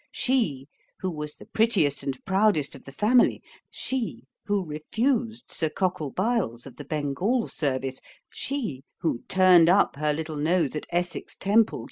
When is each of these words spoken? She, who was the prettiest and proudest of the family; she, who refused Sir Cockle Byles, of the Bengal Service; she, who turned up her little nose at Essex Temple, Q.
She, 0.11 0.67
who 1.01 1.11
was 1.11 1.35
the 1.35 1.45
prettiest 1.45 2.01
and 2.01 2.17
proudest 2.25 2.73
of 2.73 2.85
the 2.85 2.91
family; 2.91 3.43
she, 3.69 4.23
who 4.47 4.65
refused 4.65 5.51
Sir 5.51 5.69
Cockle 5.69 6.09
Byles, 6.09 6.65
of 6.65 6.77
the 6.77 6.83
Bengal 6.85 7.47
Service; 7.47 8.01
she, 8.27 8.81
who 9.01 9.21
turned 9.27 9.69
up 9.69 9.97
her 9.97 10.11
little 10.11 10.37
nose 10.37 10.75
at 10.75 10.87
Essex 10.89 11.35
Temple, 11.35 11.79
Q. 11.79 11.79